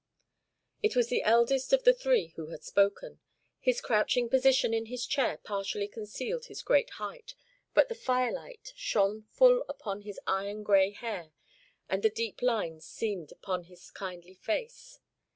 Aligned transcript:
It 0.81 0.95
was 0.95 1.09
the 1.09 1.21
eldest 1.21 1.73
of 1.73 1.83
the 1.83 1.93
three 1.93 2.29
who 2.35 2.47
had 2.47 2.63
spoken. 2.63 3.19
His 3.59 3.81
crouching 3.81 4.29
position 4.29 4.73
in 4.73 4.87
his 4.87 5.05
chair 5.05 5.37
partially 5.37 5.87
concealed 5.87 6.45
his 6.45 6.63
great 6.63 6.89
height, 6.97 7.35
but 7.75 7.87
the 7.87 7.93
firelight 7.93 8.73
shone 8.75 9.27
full 9.29 9.63
upon 9.69 10.01
his 10.01 10.19
iron 10.25 10.63
grey 10.63 10.89
hair 10.89 11.33
and 11.87 12.01
the 12.01 12.09
deep 12.09 12.41
lines 12.41 12.83
seamed 12.83 13.31
upon 13.31 13.65
his 13.65 13.91
kindly 13.91 14.33
face. 14.33 14.97